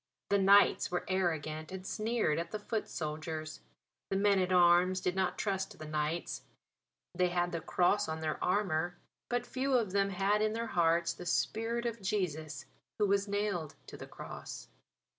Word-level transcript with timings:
The 0.31 0.39
knights 0.39 0.89
were 0.89 1.05
arrogant 1.07 1.71
and 1.71 1.85
sneered 1.85 2.39
at 2.39 2.49
the 2.49 2.57
foot 2.57 2.89
soldiers; 2.89 3.59
the 4.09 4.15
men 4.15 4.39
at 4.39 4.51
arms 4.51 4.99
did 4.99 5.15
not 5.15 5.37
trust 5.37 5.77
the 5.77 5.85
knights. 5.85 6.41
They 7.13 7.27
had 7.27 7.51
the 7.51 7.61
Cross 7.61 8.09
on 8.09 8.19
their 8.19 8.43
armour; 8.43 8.97
but 9.29 9.45
few 9.45 9.73
of 9.73 9.91
them 9.91 10.09
had 10.09 10.41
in 10.41 10.53
their 10.53 10.65
hearts 10.65 11.13
the 11.13 11.27
spirit 11.27 11.85
of 11.85 12.01
Jesus 12.01 12.65
who 12.97 13.05
was 13.05 13.27
nailed 13.27 13.75
to 13.85 13.95
the 13.95 14.07
Cross. 14.07 14.69